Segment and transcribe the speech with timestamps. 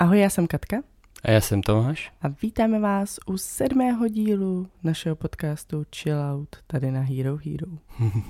[0.00, 0.76] Ahoj, já jsem Katka.
[1.22, 2.12] A já jsem Tomáš.
[2.22, 7.66] A vítáme vás u sedmého dílu našeho podcastu Chill Out tady na Hero Hero.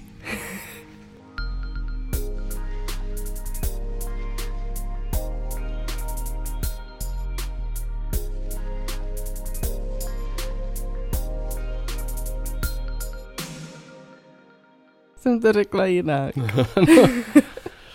[15.16, 16.34] jsem to řekla jinak.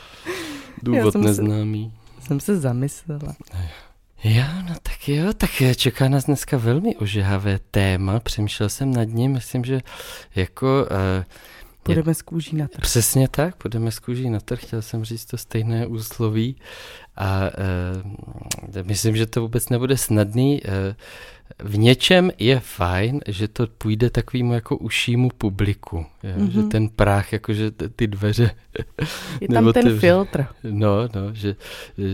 [0.83, 1.93] Důvod neznámý.
[1.95, 3.35] Se, jsem se zamyslela.
[4.23, 9.31] Jo, no tak jo, tak čeká nás dneska velmi ožehavé téma, přemýšlel jsem nad ním,
[9.31, 9.81] myslím, že
[10.35, 10.87] jako...
[10.91, 11.23] Uh,
[11.83, 12.81] Půjdeme z kůží na trh.
[12.81, 16.55] Přesně tak, půjdeme z kůží na trh, chtěl jsem říct to stejné úsloví
[17.15, 17.41] a
[18.75, 20.61] uh, myslím, že to vůbec nebude snadný.
[20.61, 20.69] Uh,
[21.63, 26.49] v něčem je fajn, že to půjde takovému jako ušímu publiku, je, mm-hmm.
[26.49, 26.69] že mhm.
[26.69, 28.51] ten práh, jakože ty dveře...
[29.41, 30.45] Je tam ten filtr.
[30.63, 31.55] No, no, že,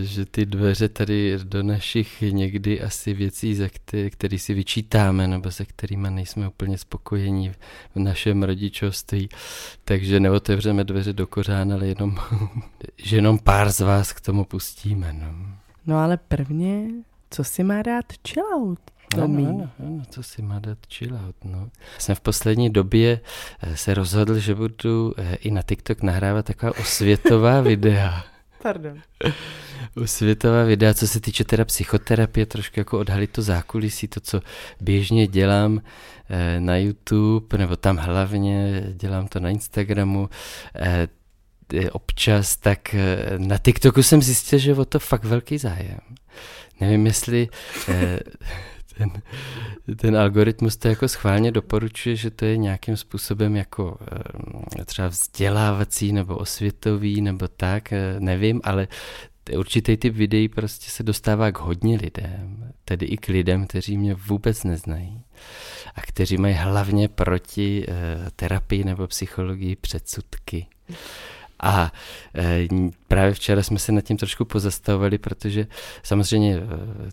[0.02, 5.50] že ty dveře tady do našich někdy asi věcí, za které, které si vyčítáme, nebo
[5.50, 7.50] se kterými nejsme úplně spokojení
[7.94, 9.28] v našem rodičovství,
[9.84, 12.18] takže neotevřeme dveře do kořán, ale jenom,
[12.96, 15.12] že jenom pár z vás k tomu pustíme.
[15.12, 16.86] No, no ale prvně,
[17.30, 18.80] co si má dát chill out?
[19.14, 21.70] Ano, ano, ano, co si má dát chill out, no.
[21.98, 23.20] Jsem v poslední době
[23.60, 28.24] eh, se rozhodl, že budu eh, i na TikTok nahrávat taková osvětová videa.
[28.62, 29.00] Pardon.
[30.02, 34.40] Osvětová videa, co se týče teda psychoterapie, trošku jako odhalit to zákulisí, to, co
[34.80, 35.80] běžně dělám
[36.28, 40.28] eh, na YouTube, nebo tam hlavně dělám to na Instagramu,
[41.92, 42.94] občas, tak
[43.38, 46.00] na TikToku jsem zjistil, že o to fakt velký zájem.
[46.80, 47.48] Nevím, jestli
[48.98, 49.22] ten,
[49.96, 53.98] ten algoritmus to jako schválně doporučuje, že to je nějakým způsobem jako
[54.78, 58.88] eh, třeba vzdělávací nebo osvětový nebo tak, eh, nevím, ale
[59.56, 64.14] určitý typ videí prostě se dostává k hodně lidem, tedy i k lidem, kteří mě
[64.14, 65.22] vůbec neznají
[65.94, 67.86] a kteří mají hlavně proti
[68.36, 70.66] terapii nebo psychologii předsudky.
[71.62, 71.92] A
[72.34, 72.68] e,
[73.08, 75.66] právě včera jsme se nad tím trošku pozastavovali, protože
[76.02, 76.62] samozřejmě e,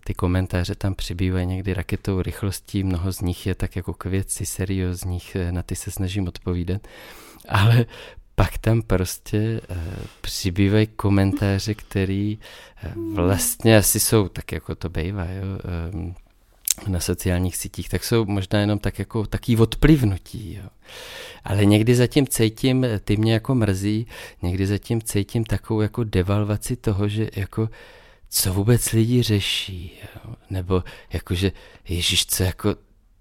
[0.04, 4.46] ty komentáře tam přibývají někdy raketou rychlostí, mnoho z nich je tak jako k věci,
[4.46, 6.82] seriózních, e, na ty se snažím odpovídat.
[7.48, 7.86] Ale
[8.34, 9.60] pak tam prostě
[10.20, 12.38] přibývají komentáře, které e,
[13.14, 15.44] vlastně asi jsou tak, jako to bývá, jo,
[16.86, 20.54] na sociálních sítích, tak jsou možná jenom tak jako taký odplivnutí.
[20.54, 20.68] Jo.
[21.44, 24.06] Ale někdy zatím cítím, ty mě jako mrzí,
[24.42, 27.68] někdy zatím cítím takovou jako devalvaci toho, že jako
[28.30, 30.34] co vůbec lidi řeší, jo.
[30.50, 31.52] nebo jakože
[31.88, 32.76] Ježíš, co jako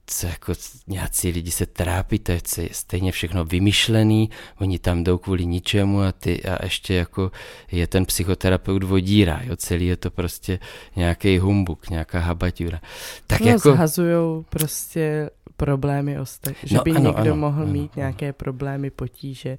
[0.08, 0.54] co jako
[0.88, 2.40] nějací lidi se trápí, to je
[2.72, 4.30] stejně všechno vymyšlený,
[4.60, 7.32] oni tam jdou kvůli ničemu a, ty, a ještě jako
[7.72, 10.60] je ten psychoterapeut vodíra, jo, celý je to prostě
[10.96, 12.82] nějaký humbuk, nějaká habaťura.
[13.28, 13.72] Tak no, jako...
[13.72, 17.92] zhazujou prostě problémy ostatní, že no, by ano, někdo ano, mohl ano, mít ano.
[17.96, 19.58] nějaké problémy, potíže,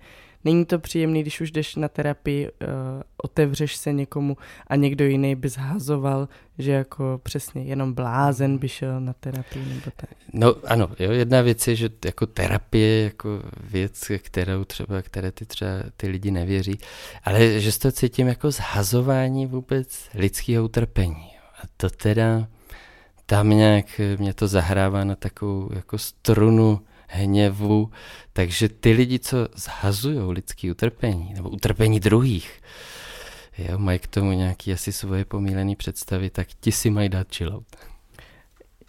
[0.48, 2.68] Není to příjemný, když už jdeš na terapii, uh,
[3.16, 4.36] otevřeš se někomu
[4.66, 6.28] a někdo jiný by zhazoval,
[6.58, 10.10] že jako přesně jenom blázen by šel na terapii nebo tak.
[10.32, 15.46] No ano, jo, jedna věc je, že jako terapie jako věc, kterou třeba, které ty
[15.46, 16.78] třeba ty lidi nevěří,
[17.24, 21.30] ale že to cítím jako zhazování vůbec lidského utrpení.
[21.62, 22.48] A to teda
[23.26, 27.90] tam nějak mě to zahrává na takovou jako strunu hněvu.
[28.32, 32.60] Takže ty lidi, co zhazují lidský utrpení nebo utrpení druhých,
[33.58, 37.66] jo, mají k tomu nějaké asi svoje pomílené představy, tak ti si mají dát chillout.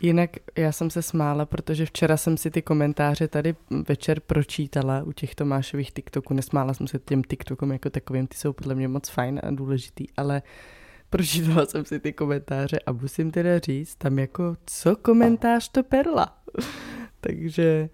[0.02, 3.56] Jinak já jsem se smála, protože včera jsem si ty komentáře tady
[3.88, 6.34] večer pročítala u těch Tomášových TikToků.
[6.34, 10.06] Nesmála jsem se těm TikTokům jako takovým, ty jsou podle mě moc fajn a důležitý,
[10.18, 10.42] ale
[11.10, 16.38] pročítala jsem si ty komentáře a musím teda říct, tam jako co komentář to perla.
[17.22, 17.90] Takže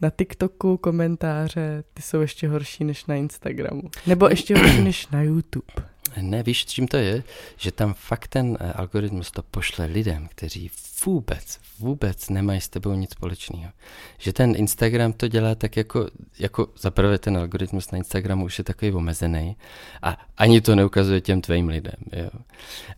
[0.00, 3.82] na TikToku komentáře, ty jsou ještě horší než na Instagramu.
[4.06, 5.72] Nebo ještě horší než na YouTube.
[6.20, 7.22] Ne, víš, čím to je?
[7.56, 10.70] Že tam fakt ten eh, algoritmus to pošle lidem, kteří
[11.06, 13.72] vůbec, vůbec nemají s tebou nic společného.
[14.18, 16.08] Že ten Instagram to dělá tak jako,
[16.38, 19.56] jako zaprvé ten algoritmus na Instagramu už je takový omezený
[20.02, 22.30] a ani to neukazuje těm tvým lidem, jo.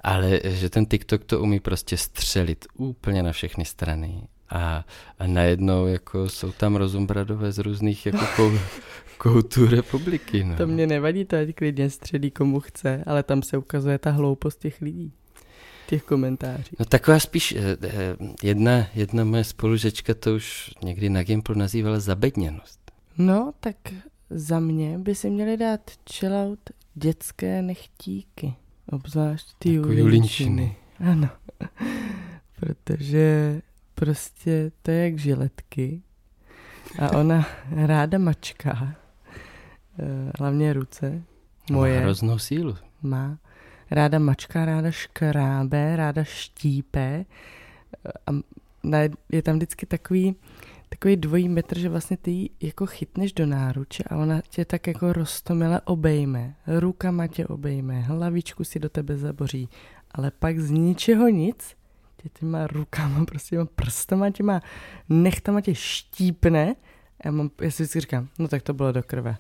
[0.01, 4.85] Ale že ten TikTok to umí prostě střelit úplně na všechny strany a,
[5.19, 8.51] a najednou jako jsou tam rozumbradové z různých jako kou,
[9.19, 10.45] koutů republiky.
[10.45, 10.57] No.
[10.57, 14.59] To mě nevadí, to ať klidně středí komu chce, ale tam se ukazuje ta hloupost
[14.59, 15.13] těch lidí
[15.89, 16.79] těch komentářích.
[16.79, 22.01] No taková spíš, eh, eh, jedna, jedna moje spolužečka to už někdy na Gimplu nazývala
[22.01, 22.81] zabedněnost.
[23.19, 23.77] No, tak
[24.31, 26.59] za mě by si měli dát chillout
[26.95, 28.55] dětské nechtíky,
[28.93, 30.77] obzvlášť ty jako julinčiny.
[31.01, 31.29] Ano,
[32.61, 33.61] protože
[33.99, 36.03] prostě to je jak žiletky
[36.99, 38.95] a ona ráda mačká,
[39.99, 41.23] eh, hlavně ruce,
[41.71, 41.95] moje.
[41.95, 42.77] Má hroznou sílu.
[43.03, 43.39] Má.
[43.91, 47.25] Ráda mačká, ráda škrábe, ráda štípe
[48.27, 48.31] a
[49.33, 50.37] je tam vždycky takový,
[50.89, 54.87] takový dvojí metr, že vlastně ty ji jako chytneš do náruče a ona tě tak
[54.87, 59.69] jako roztomile obejme, rukama tě obejme, hlavičku si do tebe zaboří,
[60.11, 61.77] ale pak z ničeho nic
[62.23, 64.63] tě těma rukama, prostě těma prstama, těma
[65.09, 66.75] nechtama tě štípne
[67.25, 69.37] já, mám, já si vždycky říkám, no tak to bylo do krve.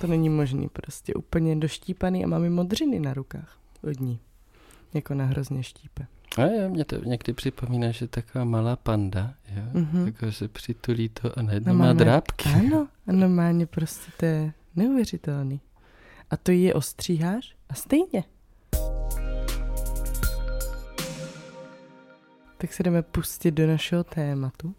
[0.00, 4.20] To není možný, prostě úplně doštípaný a mám i modřiny na rukách od ní.
[4.94, 6.06] Jako na hrozně štípe.
[6.38, 9.62] A je, mě to někdy připomíná, že taková malá panda, jo?
[9.72, 10.06] Mm-hmm.
[10.06, 12.48] Jako se přitulí to a najednou no, má drápky.
[12.48, 15.60] Ano, a normálně prostě to je neuvěřitelný.
[16.30, 18.24] A to je ostříháš a stejně.
[22.58, 24.74] Tak se jdeme pustit do našeho tématu.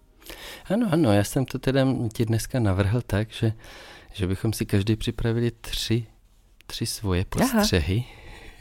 [0.66, 3.54] Ano, ano, já jsem to teda ti dneska navrhl tak, že,
[4.14, 6.06] že bychom si každý připravili tři,
[6.68, 8.04] tři svoje postřehy.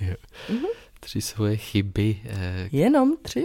[0.01, 0.15] Jo.
[0.49, 0.67] Mm-hmm.
[1.01, 2.17] Tři svoje chyby.
[2.25, 3.45] Eh, Jenom tři?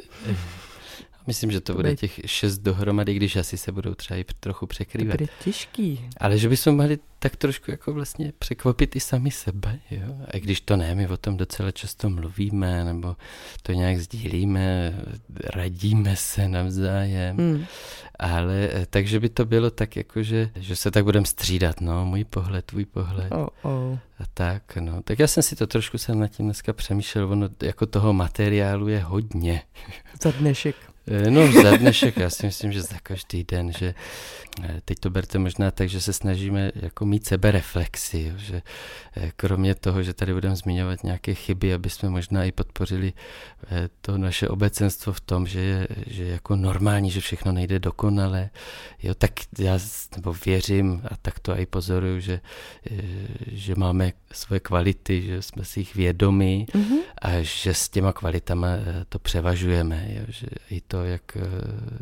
[1.27, 4.67] Myslím, že to, to bude těch šest dohromady, když asi se budou třeba i trochu
[4.67, 5.17] překrývat.
[5.17, 6.09] To bude těžký.
[6.17, 10.15] Ale že bychom mohli tak trošku jako vlastně překvapit i sami sebe, jo.
[10.33, 13.15] A když to ne, my o tom docela často mluvíme, nebo
[13.63, 14.93] to nějak sdílíme,
[15.53, 17.37] radíme se navzájem.
[17.37, 17.65] Hmm.
[18.19, 22.05] Ale eh, takže by to bylo tak jako, že, že se tak budeme střídat, no,
[22.05, 23.31] můj pohled, tvůj pohled.
[23.31, 23.97] Oh, oh.
[24.19, 25.01] A tak, no.
[25.01, 28.87] Tak já jsem si to trošku jsem nad tím dneska přemýšlel, ono jako toho materiálu
[28.87, 29.61] je hodně.
[30.23, 30.90] Za dnešek.
[31.11, 33.93] Eh, no za dnešek, já si myslím, že za každý den, že
[34.85, 38.61] teď to berte možná tak, že se snažíme jako mít sebereflexi, že
[39.17, 43.13] eh, kromě toho, že tady budeme zmiňovat nějaké chyby, aby jsme možná i podpořili
[44.01, 48.49] to naše obecenstvo v tom, že je, že jako normální, že všechno nejde dokonale,
[49.03, 49.79] jo, tak já
[50.15, 52.41] nebo věřím a tak to i pozoruju, že,
[53.47, 56.99] že máme svoje kvality, že jsme si jich vědomí mm-hmm.
[57.21, 58.67] a že s těma kvalitama
[59.09, 61.37] to převažujeme, jo, že i to, jak...
[61.37, 61.41] Eh,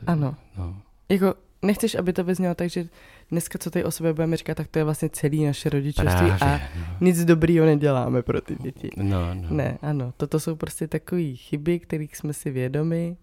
[0.07, 0.36] ano.
[0.57, 0.81] No.
[1.10, 2.88] Jako nechceš, aby to vyznělo tak, že
[3.31, 6.57] dneska, co tady o sobě budeme říkat, tak to je vlastně celý naše rodičovství Právě,
[6.57, 6.85] a no.
[7.01, 8.89] nic dobrýho neděláme pro ty děti.
[8.97, 9.47] No, no.
[9.50, 13.17] Ne, ano, toto jsou prostě takové chyby, kterých jsme si vědomi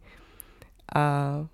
[0.95, 1.47] a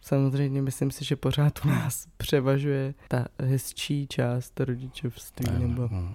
[0.00, 5.46] samozřejmě myslím si, že pořád u nás převažuje ta hezčí část rodičovství.
[5.48, 5.88] Ano, nebo...
[5.92, 6.14] No.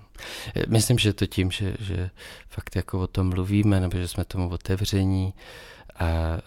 [0.67, 2.09] Myslím, že to tím, že, že
[2.47, 5.33] fakt jako o tom mluvíme, nebo že jsme tomu otevření,
[6.01, 6.39] a,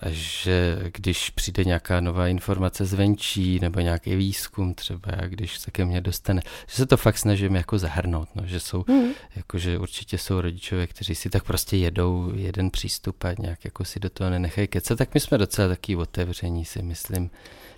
[0.00, 5.84] a že když přijde nějaká nová informace zvenčí nebo nějaký výzkum třeba, když se ke
[5.84, 9.10] mně dostane, že se to fakt snažím jako zahrnout, no, že jsou, mm.
[9.36, 13.84] jako, že určitě jsou rodičové, kteří si tak prostě jedou jeden přístup a nějak jako
[13.84, 17.30] si do toho nenechají kecat, tak my jsme docela taky otevření si myslím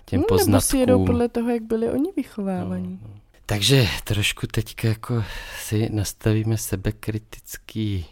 [0.05, 0.51] těm hmm, poznatkům.
[0.51, 2.99] Nebo si jedou podle toho, jak byli oni vychovávaní.
[3.01, 3.19] No, no.
[3.45, 5.23] Takže trošku teďka jako
[5.59, 8.05] si nastavíme sebekritický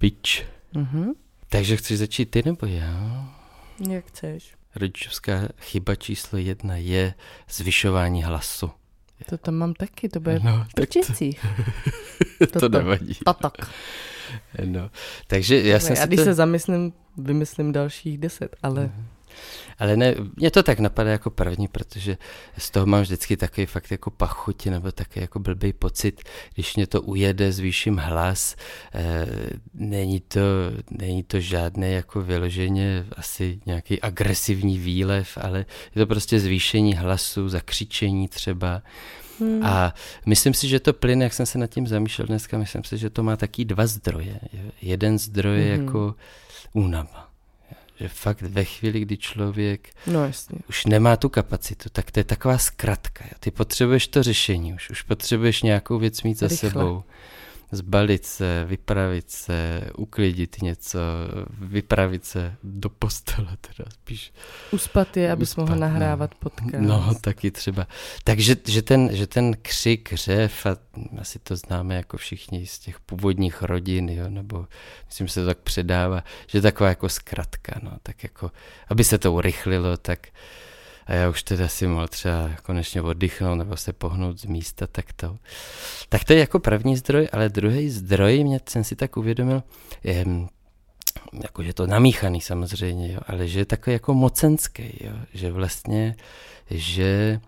[0.00, 0.46] bič.
[0.74, 1.12] Mm-hmm.
[1.52, 3.24] Takže chceš začít ty nebo já?
[3.88, 4.54] Jak chceš.
[4.76, 7.14] Rodičovská chyba číslo jedna je
[7.50, 8.70] zvyšování hlasu.
[9.28, 11.46] To tam mám taky, to bude no, v prčicích.
[12.52, 13.18] to, to nevadí.
[13.40, 13.52] tak.
[14.64, 14.90] No,
[15.26, 16.24] takže já jsem Já když to...
[16.24, 18.82] se zamyslím, vymyslím dalších deset, ale...
[18.82, 19.06] Mm.
[19.78, 22.18] Ale ne, mě to tak napadá jako první, protože
[22.58, 26.22] z toho mám vždycky takový fakt jako pachuti nebo taky jako blbý pocit,
[26.54, 28.56] když mě to ujede, zvýším hlas,
[28.94, 29.26] e,
[29.74, 30.40] není, to,
[30.90, 35.58] není to žádné jako vyloženě asi nějaký agresivní výlev, ale
[35.94, 38.82] je to prostě zvýšení hlasu, zakřičení třeba.
[39.40, 39.64] Hmm.
[39.64, 39.94] A
[40.26, 43.10] myslím si, že to plyn, jak jsem se nad tím zamýšlel dneska, myslím si, že
[43.10, 44.40] to má taky dva zdroje.
[44.82, 45.84] Jeden zdroj je hmm.
[45.84, 46.14] jako
[46.72, 47.31] únava
[48.00, 50.58] že fakt ve chvíli, kdy člověk no, jasně.
[50.68, 53.24] už nemá tu kapacitu, tak to je taková zkratka.
[53.40, 56.70] Ty potřebuješ to řešení už, už potřebuješ nějakou věc mít za Rychle.
[56.70, 57.04] sebou
[57.72, 60.98] zbalit se, vypravit se, uklidit něco,
[61.60, 64.32] vypravit se do postele teda spíš.
[64.70, 66.84] Uspat je, abys mohl nahrávat no, podcast.
[66.84, 67.86] No, taky třeba.
[68.24, 70.76] Takže že ten, že ten křik, řev, a
[71.18, 74.66] asi to známe jako všichni z těch původních rodin, jo, nebo
[75.06, 78.50] myslím, že se to tak předává, že taková jako zkratka, no, tak jako,
[78.88, 80.28] aby se to urychlilo, tak
[81.06, 85.12] a já už teda si mohl třeba konečně oddychnout nebo se pohnout z místa, tak
[85.12, 85.38] to.
[86.08, 89.62] Tak to je jako první zdroj, ale druhý zdroj, mě jsem si tak uvědomil,
[90.04, 90.26] je,
[91.42, 96.16] jakože to namíchaný samozřejmě, jo, ale že je takový jako mocenský, jo, že vlastně,
[96.70, 97.40] že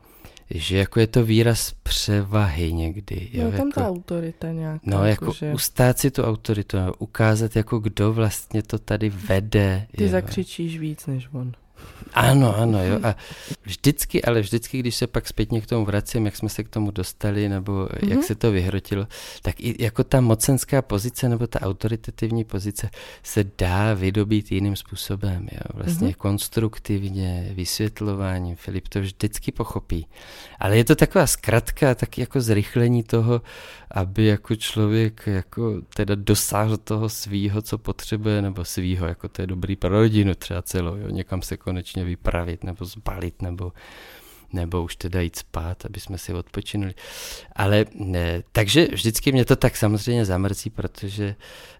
[0.51, 3.29] že jako je to výraz převahy někdy.
[3.33, 4.81] Jo, jo, tam jako, ta autorita nějaká.
[4.87, 5.53] No, jako že...
[5.53, 9.87] ustát si tu autoritu, no, ukázat, jako kdo vlastně to tady vede.
[9.97, 10.11] Ty jo.
[10.11, 11.53] zakřičíš víc než on.
[12.15, 13.01] Ano, ano, jo.
[13.03, 13.17] A
[13.63, 16.91] vždycky, ale vždycky, když se pak zpětně k tomu vracím, jak jsme se k tomu
[16.91, 18.09] dostali, nebo mm-hmm.
[18.09, 19.07] jak se to vyhrotilo,
[19.43, 22.91] tak i jako ta mocenská pozice, nebo ta autoritativní pozice
[23.23, 25.61] se dá vydobít jiným způsobem, jo.
[25.75, 26.17] Vlastně mm-hmm.
[26.17, 28.55] konstruktivně, vysvětlování.
[28.57, 30.07] Filip to vždycky pochopí.
[30.59, 33.43] Ale je to taková zkratka, tak jako zrychlení toho,
[33.91, 39.47] aby jako člověk jako teda dosáhl toho svýho, co potřebuje, nebo svýho, jako to je
[39.47, 41.09] dobrý pro rodinu třeba celou, jo.
[41.09, 43.73] Někam se konečně vypravit nebo zbalit nebo
[44.53, 46.95] nebo už teda jít spát, aby jsme si odpočinuli.
[47.57, 51.35] Ale ne, takže vždycky mě to tak samozřejmě zamrzí, protože,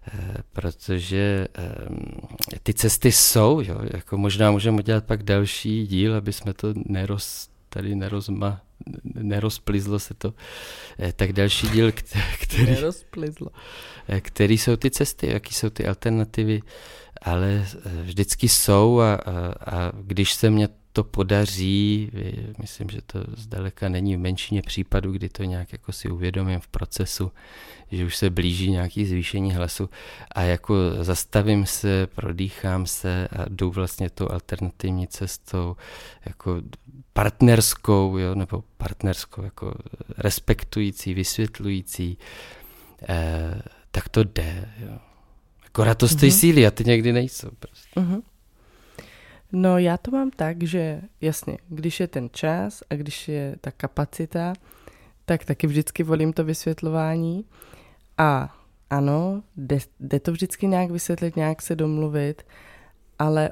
[0.07, 6.33] eh, protože eh, ty cesty jsou, jo, jako možná můžeme udělat pak další díl, aby
[6.33, 8.61] jsme to neroz, tady nerozma,
[9.03, 10.33] nerozplizlo se to,
[10.99, 11.91] eh, tak další díl,
[12.41, 13.49] který, Nerozplizlo.
[14.19, 16.61] který jsou ty cesty, jaký jsou ty alternativy,
[17.21, 17.67] ale
[18.01, 19.19] vždycky jsou a, a,
[19.77, 22.11] a když se mě to podaří,
[22.61, 26.67] myslím, že to zdaleka není v menšině případů, kdy to nějak jako si uvědomím v
[26.67, 27.31] procesu,
[27.91, 29.89] že už se blíží nějaký zvýšení hlasu
[30.31, 35.75] a jako zastavím se, prodýchám se a jdu vlastně tou alternativní cestou,
[36.25, 36.61] jako
[37.15, 39.73] partnerskou, jo, nebo partnerskou, jako
[40.17, 42.17] respektující, vysvětlující,
[43.09, 44.97] eh, tak to jde, jo.
[45.65, 46.39] Akorát to stojí mm-hmm.
[46.39, 47.99] síly a ty někdy nejsou prostě.
[47.99, 48.21] Mm-hmm.
[49.51, 53.71] No já to mám tak, že jasně, když je ten čas a když je ta
[53.71, 54.53] kapacita,
[55.25, 57.45] tak taky vždycky volím to vysvětlování
[58.17, 58.57] a
[58.89, 62.43] ano, jde, jde to vždycky nějak vysvětlit, nějak se domluvit,
[63.19, 63.49] ale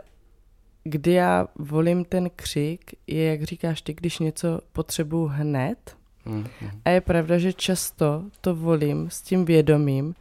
[0.84, 5.98] kdy já volím ten křik, je, jak říkáš ty, když něco potřebuji hned.
[6.26, 6.72] Mm-hmm.
[6.86, 10.16] A je pravda, že často to volím s tím vědomím,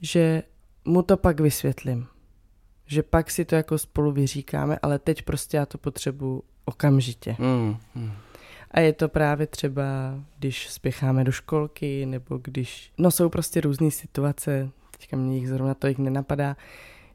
[0.00, 0.42] že
[0.84, 2.06] mu to pak vysvětlím
[2.88, 7.36] že pak si to jako spolu vyříkáme, ale teď prostě já to potřebuji okamžitě.
[7.38, 8.12] Mm, mm.
[8.70, 9.84] A je to právě třeba,
[10.38, 15.74] když spěcháme do školky, nebo když, no jsou prostě různé situace, teďka mě jich zrovna
[15.74, 16.56] to jich nenapadá.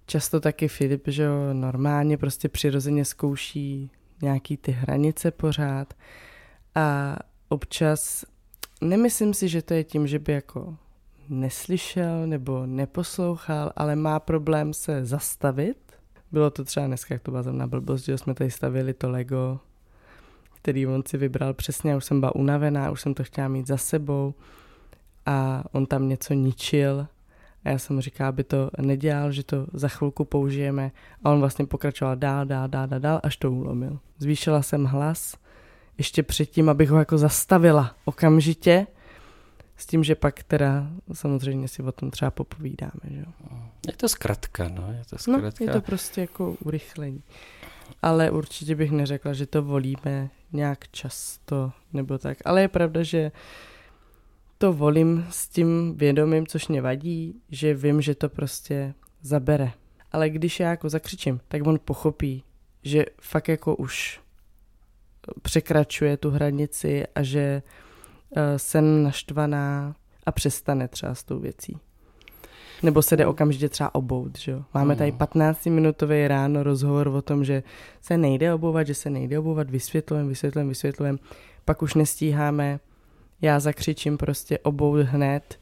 [0.05, 3.91] Často taky Filip, že jo, normálně prostě přirozeně zkouší
[4.21, 5.93] nějaký ty hranice pořád.
[6.75, 7.15] A
[7.49, 8.25] občas
[8.81, 10.77] nemyslím si, že to je tím, že by jako
[11.29, 15.77] neslyšel nebo neposlouchal, ale má problém se zastavit.
[16.31, 19.59] Bylo to třeba dneska, jak to byla zrovna blbost, že jsme tady stavili to Lego,
[20.55, 23.77] který on si vybral přesně, už jsem byla unavená, už jsem to chtěla mít za
[23.77, 24.33] sebou.
[25.25, 27.07] A on tam něco ničil
[27.65, 30.91] a já jsem říkala, aby to nedělal, že to za chvilku použijeme
[31.23, 33.99] a on vlastně pokračoval dál, dál, dál, dál, dál až to ulomil.
[34.19, 35.35] Zvýšila jsem hlas
[35.97, 38.87] ještě předtím, abych ho jako zastavila okamžitě,
[39.77, 43.01] s tím, že pak teda samozřejmě si o tom třeba popovídáme.
[43.09, 43.25] Že?
[43.87, 44.91] Je to zkratka, no.
[44.91, 45.65] Je to, zkratka.
[45.65, 47.23] No, je to prostě jako urychlení.
[48.01, 52.37] Ale určitě bych neřekla, že to volíme nějak často nebo tak.
[52.45, 53.31] Ale je pravda, že
[54.63, 59.71] to volím s tím vědomím, což mě vadí, že vím, že to prostě zabere.
[60.11, 62.43] Ale když já jako zakřičím, tak on pochopí,
[62.83, 64.19] že fakt jako už
[65.41, 67.61] překračuje tu hranici a že
[68.35, 71.77] Eh, jsem naštvaná a přestane třeba s tou věcí.
[72.83, 74.63] Nebo se jde okamžitě třeba obout, že jo.
[74.73, 76.27] Máme tady 15-minutový hmm.
[76.27, 77.63] ráno rozhovor o tom, že
[78.01, 81.17] se nejde obouvat, že se nejde obouvat, vysvětlujeme, vysvětlujeme, vysvětlujeme,
[81.65, 82.79] pak už nestíháme,
[83.41, 85.59] já zakřičím prostě obout hned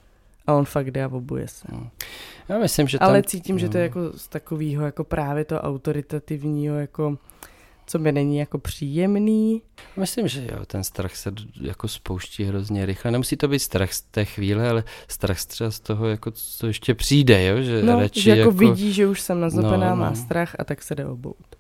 [0.48, 1.68] a on fakt jde a obuje se.
[1.72, 1.90] Hmm.
[2.50, 3.10] Já myslím, že tam...
[3.10, 7.18] Ale cítím, že to je jako z takového jako právě to autoritativního jako
[7.92, 9.62] co mi není jako příjemný.
[9.98, 13.12] Myslím, že jo, ten strach se jako spouští hrozně rychle.
[13.12, 16.96] Nemusí to být strach z té chvíle, ale strach třeba z toho, jako co ještě
[16.96, 17.62] přijde, jo?
[17.62, 20.16] Že no, radši že jako, jako vidí, že už jsem nazopená, no, má no.
[20.16, 21.56] strach a tak se jde obout.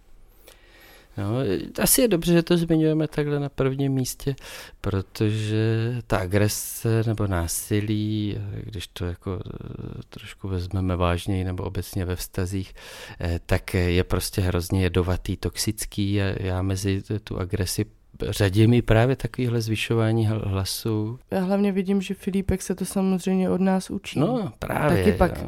[1.17, 1.35] No,
[1.83, 4.35] asi je dobře, že to zmiňujeme takhle na prvním místě,
[4.81, 12.15] protože ta agrese nebo násilí, když to jako eh, trošku vezmeme vážněji nebo obecně ve
[12.15, 12.73] vztazích,
[13.19, 17.85] eh, tak je prostě hrozně jedovatý, toxický já mezi tu agresi
[18.29, 21.19] řadím i právě takovýhle zvyšování hlasu.
[21.31, 24.19] Já hlavně vidím, že Filipek se to samozřejmě od nás učí.
[24.19, 25.03] No, právě.
[25.03, 25.47] Taky pak uh,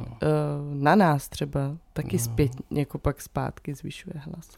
[0.74, 2.24] na nás třeba, taky no.
[2.24, 4.50] zpět, jako pak zpátky zvyšuje hlas.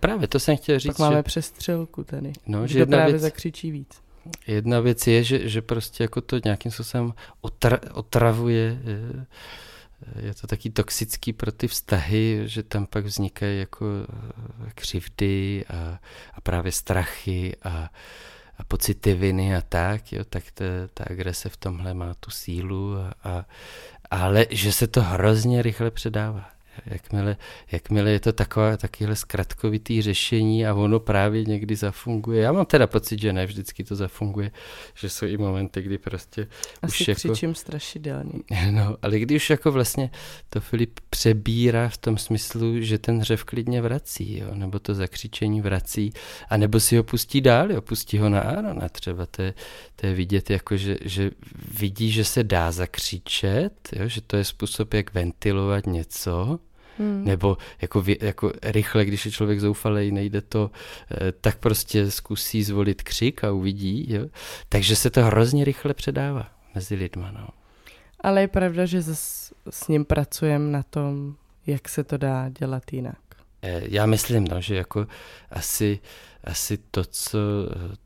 [0.00, 0.92] Právě, to jsem chtěl říct.
[0.92, 1.22] Pak máme že...
[1.22, 4.06] přestřelku tady, no, že jedna právě věc, zakřičí víc.
[4.46, 9.26] Jedna věc je, že, že prostě jako to nějakým způsobem otr, otravuje je,
[10.20, 16.00] je to taky toxický pro ty vztahy, že tam pak vznikají jako eh, křivdy a,
[16.34, 17.90] a právě strachy a,
[18.58, 22.96] a pocity viny a tak, jo, tak ta, ta agrese v tomhle má tu sílu,
[22.96, 23.46] a, a,
[24.10, 26.55] ale že se to hrozně rychle předává.
[26.86, 27.36] Jakmile,
[27.72, 32.42] jakmile je to takové, takové zkratkovitý řešení a ono právě někdy zafunguje.
[32.42, 34.50] Já mám teda pocit, že ne vždycky to zafunguje,
[34.94, 36.48] že jsou i momenty, kdy prostě
[36.82, 37.20] Asi už jako...
[37.20, 38.42] křičím strašidelný.
[38.70, 40.10] No, ale když už jako vlastně
[40.50, 45.60] to Filip přebírá v tom smyslu, že ten hřev klidně vrací, jo, nebo to zakřičení
[45.60, 46.12] vrací,
[46.48, 49.54] a nebo si ho pustí dál, jo, pustí ho na Arona třeba, to je,
[49.96, 51.30] to je vidět jako, že, že
[51.78, 56.58] vidí, že se dá zakřičet, jo, že to je způsob, jak ventilovat něco,
[56.98, 57.24] Hmm.
[57.24, 60.70] Nebo jako, jako rychle, když je člověk zoufalý, nejde to,
[61.10, 64.14] eh, tak prostě zkusí zvolit křik a uvidí.
[64.14, 64.26] Jo?
[64.68, 67.30] Takže se to hrozně rychle předává mezi lidma.
[67.30, 67.48] No.
[68.20, 71.34] Ale je pravda, že s, s ním pracujeme na tom,
[71.66, 73.18] jak se to dá dělat jinak.
[73.62, 75.06] Eh, já myslím, no, že jako
[75.50, 75.98] asi,
[76.46, 77.38] asi to, co,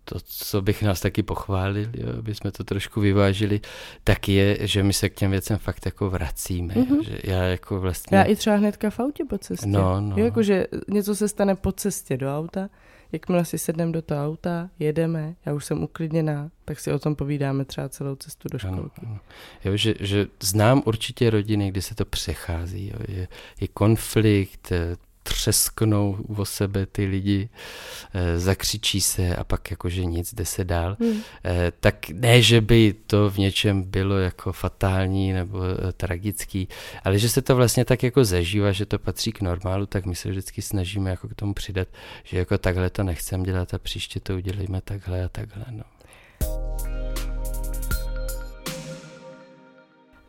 [0.04, 3.61] to, co bych nás taky pochválil, jo, aby jsme to trošku vyvážili,
[4.04, 6.75] tak je, že my se k těm věcem fakt jako vracíme.
[6.75, 6.90] Mm-hmm.
[6.90, 7.02] Mhm.
[7.02, 8.18] že já jako vlastně...
[8.18, 9.66] Já i třeba hnedka v autě po cestě.
[9.66, 10.16] No, no.
[10.18, 12.68] Jo, jako, že něco se stane po cestě do auta,
[13.12, 17.16] jakmile si sedneme do toho auta, jedeme, já už jsem uklidněná, tak si o tom
[17.16, 19.00] povídáme třeba celou cestu do školky.
[19.02, 19.20] Ano, ano.
[19.64, 22.88] Jo, že, že znám určitě rodiny, kdy se to přechází.
[22.88, 22.99] Jo.
[23.09, 23.28] Je,
[23.61, 24.73] je konflikt,
[25.22, 27.48] třesknou o sebe ty lidi,
[28.14, 30.96] e, zakřičí se a pak jakože nic, jde se dál.
[31.00, 31.20] Hmm.
[31.44, 36.68] E, tak ne, že by to v něčem bylo jako fatální nebo e, tragický,
[37.04, 40.14] ale že se to vlastně tak jako zažívá, že to patří k normálu, tak my
[40.14, 41.88] se vždycky snažíme jako k tomu přidat,
[42.24, 45.64] že jako takhle to nechcem dělat a příště to udělíme takhle a takhle.
[45.70, 45.84] No.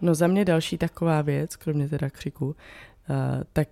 [0.01, 2.55] No za mě další taková věc, kromě teda křiku,
[3.53, 3.67] tak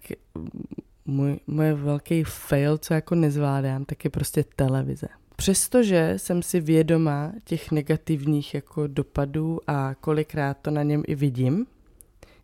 [1.09, 5.07] můj, můj velký fail, co jako nezvládám, tak je prostě televize.
[5.35, 11.65] Přestože jsem si vědoma těch negativních jako dopadů a kolikrát to na něm i vidím,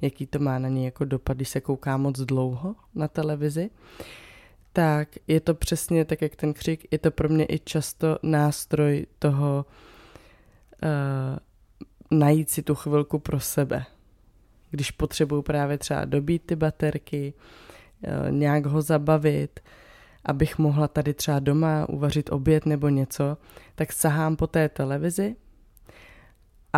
[0.02, 3.70] jaký to má na něj jako dopad, když se kouká moc dlouho na televizi,
[4.74, 9.06] tak je to přesně tak, jak ten křik, je to pro mě i často nástroj
[9.20, 9.66] toho
[10.84, 13.86] uh, najít si tu chvilku pro sebe.
[14.72, 17.65] Když potřebuju právě třeba dobít ty baterky, Eh,
[18.30, 19.60] nějak ho zabavit,
[20.26, 23.38] abych mohla tady třeba doma uvařit oběd nebo něco,
[23.76, 25.36] tak sahám po té televizi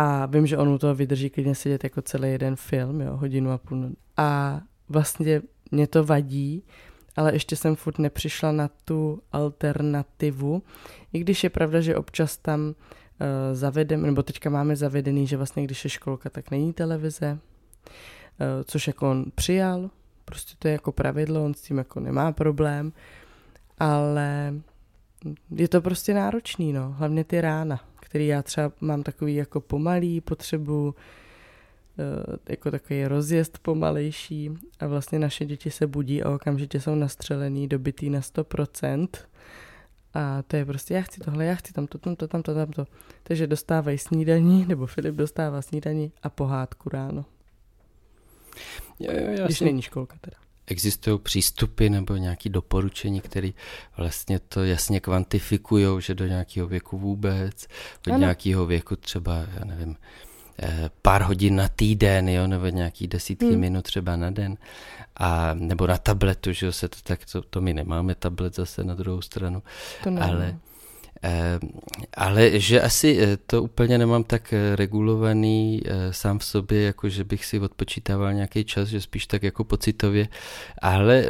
[0.00, 3.50] a vím, že on u toho vydrží klidně sedět jako celý jeden film, jo, hodinu
[3.50, 3.90] a půl.
[4.16, 6.64] A vlastně mě to vadí,
[7.16, 10.62] ale ještě jsem furt nepřišla na tu alternativu,
[11.12, 12.74] i když je pravda, že občas tam uh,
[13.52, 18.86] zavedeme, nebo teďka máme zavedený, že vlastně když je školka, tak není televize, uh, což
[18.86, 19.90] jako on přijal,
[20.28, 22.92] Prostě to je jako pravidlo, on s tím jako nemá problém,
[23.78, 24.54] ale
[25.50, 26.92] je to prostě náročný, no.
[26.98, 30.94] Hlavně ty rána, který já třeba mám takový jako pomalý, potřebu
[31.98, 37.68] eh, jako takový rozjezd pomalejší a vlastně naše děti se budí a okamžitě jsou nastřelený,
[37.68, 39.08] dobitý na 100%.
[40.14, 42.86] A to je prostě, já chci tohle, já chci tamto, tamto, tamto, tamto.
[43.22, 47.24] Takže dostávají snídaní, nebo Filip dostává snídaní a pohádku ráno.
[48.98, 50.36] Jo, jo, Když není školka teda.
[50.66, 53.50] Existují přístupy nebo nějaké doporučení, které
[53.96, 57.66] vlastně to jasně kvantifikují, že do nějakého věku vůbec,
[58.06, 58.20] do ano.
[58.20, 59.96] nějakého věku třeba, já nevím,
[60.62, 63.60] eh, pár hodin na týden, jo, nebo nějaký desítky hmm.
[63.60, 64.56] minut třeba na den,
[65.16, 68.84] a, nebo na tabletu, že jo, se to tak, to, to my nemáme tablet zase
[68.84, 69.62] na druhou stranu,
[70.04, 70.67] to ale Eh,
[72.14, 77.24] ale že asi eh, to úplně nemám tak eh, regulovaný sám v sobě, jako že
[77.24, 80.28] bych si odpočítával nějaký čas, že spíš tak jako pocitově,
[80.82, 81.24] ale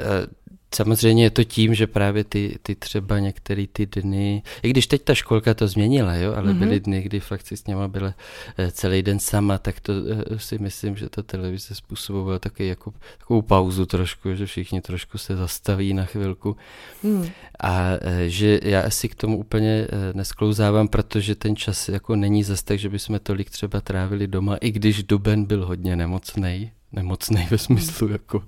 [0.75, 5.03] Samozřejmě je to tím, že právě ty, ty třeba některé ty dny, i když teď
[5.03, 6.59] ta školka to změnila, jo, ale mm-hmm.
[6.59, 8.15] byly dny, kdy fakt si s něma byla
[8.59, 9.93] eh, celý den sama, tak to
[10.31, 15.19] eh, si myslím, že ta televize způsobovala taky jako takovou pauzu trošku, že všichni trošku
[15.19, 16.57] se zastaví na chvilku.
[17.03, 17.29] Mm.
[17.61, 22.63] A eh, že já asi k tomu úplně nesklouzávám, protože ten čas jako není zas
[22.63, 27.59] tak, že bychom tolik třeba trávili doma, i když Duben byl hodně nemocný, nemocný ve
[27.59, 28.43] smyslu jako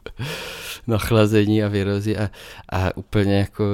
[0.87, 2.31] nachlazení a virozy a,
[2.69, 3.65] a úplně jako,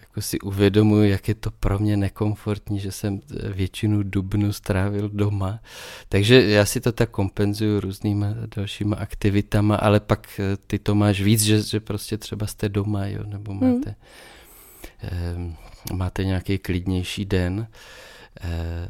[0.00, 3.20] jako si uvědomuji, jak je to pro mě nekomfortní, že jsem
[3.54, 5.60] většinu dubnu strávil doma.
[6.08, 8.26] Takže já si to tak kompenzuju různýma
[8.56, 13.22] dalšíma aktivitama, ale pak ty to máš víc, že, že prostě třeba jste doma, jo,
[13.26, 13.60] nebo hmm.
[13.60, 13.94] máte,
[14.98, 15.54] hmm.
[15.90, 17.66] eh, máte nějaký klidnější den.
[17.70, 18.07] Eh,
[18.40, 18.88] eh,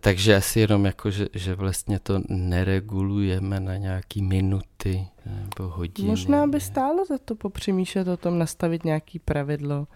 [0.00, 6.08] takže asi jenom jako, že, že vlastně to neregulujeme na nějaký minuty nebo hodiny.
[6.08, 9.86] Možná by stálo za to popřemýšlet o tom, nastavit nějaký pravidlo,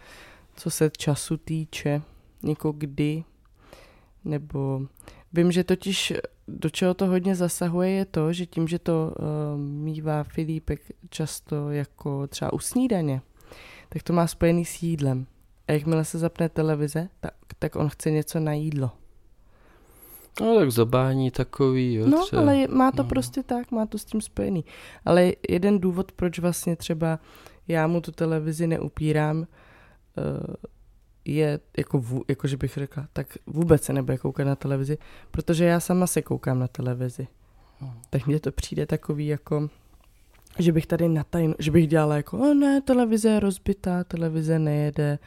[0.56, 2.02] co se času týče,
[2.48, 3.24] jako kdy,
[4.24, 4.82] nebo
[5.32, 6.12] vím, že totiž
[6.48, 11.70] do čeho to hodně zasahuje je to, že tím, že to uh, mývá Filipek často
[11.70, 13.20] jako třeba u snídaně,
[13.88, 15.26] tak to má spojený s jídlem.
[15.68, 18.90] A jakmile se zapne televize, tak, tak on chce něco na jídlo.
[20.40, 22.06] No tak zobání takový, jo.
[22.06, 22.42] No, třeba.
[22.42, 23.08] ale má to no.
[23.08, 24.64] prostě tak, má to s tím spojený.
[25.04, 27.18] Ale jeden důvod, proč vlastně třeba
[27.68, 29.44] já mu tu televizi neupírám, uh,
[31.24, 34.98] je, jako, jako že bych řekla, tak vůbec se nebude koukat na televizi,
[35.30, 37.28] protože já sama se koukám na televizi.
[37.80, 37.92] Hmm.
[38.10, 39.68] Tak mně to přijde takový jako,
[40.58, 45.18] že bych tady natajn, že bych dělala jako, o ne, televize je rozbitá, televize nejede.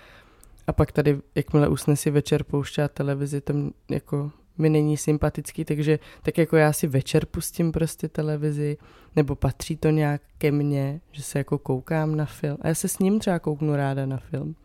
[0.72, 3.54] A pak tady, jakmile usne si večer pouštět televizi, to
[3.90, 8.78] jako mi není sympatický, takže tak jako já si večer pustím prostě televizi,
[9.16, 12.58] nebo patří to nějak ke mně, že se jako koukám na film.
[12.62, 14.56] A já se s ním třeba kouknu ráda na film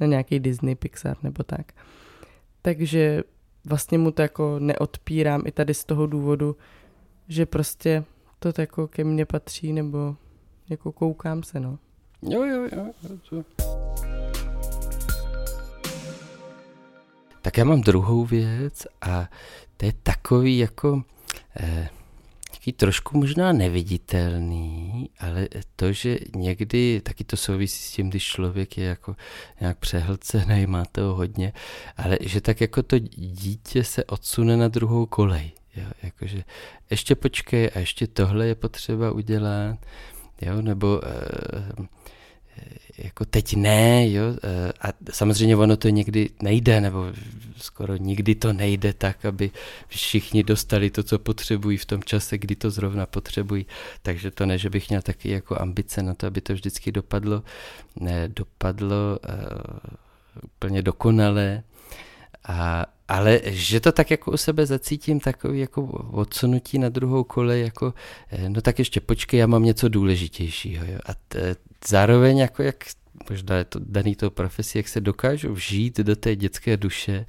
[0.00, 1.72] na nějaký Disney, Pixar nebo tak.
[2.62, 3.22] Takže
[3.64, 6.56] vlastně mu to jako neodpírám i tady z toho důvodu,
[7.28, 8.04] že prostě
[8.38, 10.16] to jako ke mně patří nebo
[10.70, 11.78] jako koukám se, no.
[12.22, 12.92] Jo, jo, jo.
[13.32, 13.44] jo.
[17.44, 19.28] Tak já mám druhou věc a
[19.76, 21.02] to je takový jako
[21.60, 21.88] eh,
[22.50, 28.78] taky trošku možná neviditelný, ale to, že někdy taky to souvisí s tím, když člověk
[28.78, 29.16] je jako
[29.60, 31.52] nějak přehlcený, má toho hodně,
[31.96, 35.52] ale že tak jako to dítě se odsune na druhou kolej.
[35.76, 36.44] Jo, jakože
[36.90, 39.78] ještě počkej a ještě tohle je potřeba udělat,
[40.42, 41.00] jo, nebo
[41.78, 41.86] uh,
[42.98, 47.12] jako teď ne, jo, eh, a samozřejmě ono to někdy nejde, nebo
[47.56, 49.50] skoro nikdy to nejde tak, aby
[49.88, 53.66] všichni dostali to, co potřebují v tom čase, kdy to zrovna potřebují,
[54.02, 57.42] takže to ne, že bych měl taky jako ambice na to, aby to vždycky dopadlo,
[58.00, 59.34] ne, dopadlo uh,
[60.42, 61.62] úplně dokonale,
[62.48, 67.62] a, ale že to tak jako u sebe zacítím, takový jako odsunutí na druhou kolej,
[67.62, 67.94] jako
[68.30, 70.84] eh, no tak ještě počkej, já mám něco důležitějšího.
[70.86, 70.98] Jo.
[71.06, 71.56] A t,
[71.88, 72.84] zároveň jako jak
[73.30, 77.26] možná je to daný tou profesí, jak se dokážu vžít do té dětské duše,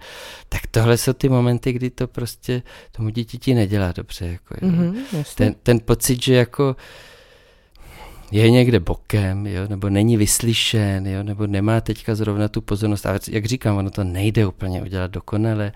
[0.50, 4.26] tak tohle jsou ty momenty, kdy to prostě tomu dítěti nedělá dobře.
[4.26, 6.76] Jako, mm-hmm, ten, ten pocit, že jako
[8.31, 13.05] je někde bokem, jo, nebo není vyslyšen, jo, nebo nemá teďka zrovna tu pozornost.
[13.05, 15.71] A jak říkám, ono to nejde úplně udělat dokonale,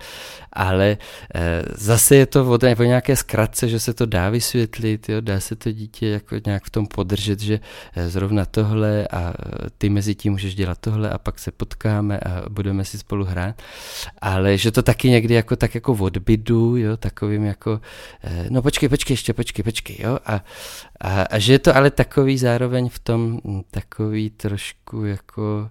[0.53, 0.97] ale
[1.35, 5.55] e, zase je to o, nějaké zkratce, že se to dá vysvětlit, jo, dá se
[5.55, 7.59] to dítě jako nějak v tom podržet, že
[7.95, 9.33] e, zrovna tohle a
[9.77, 13.61] ty mezi tím můžeš dělat tohle a pak se potkáme a budeme si spolu hrát.
[14.21, 17.81] Ale že to taky někdy jako tak jako odbydu, jo, takovým jako,
[18.23, 20.43] e, no počkej, počkej, ještě počkej, počkej, jo, a,
[21.01, 25.69] a, a že je to ale takový zároveň v tom takový trošku jako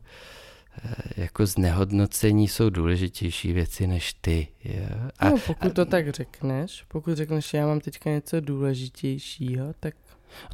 [0.84, 4.48] eh, jako znehodnocení jsou důležitější věci než ty.
[4.64, 5.10] Jo?
[5.18, 9.74] A, no, pokud to a, tak řekneš, pokud řekneš, že já mám teďka něco důležitějšího,
[9.80, 9.94] tak...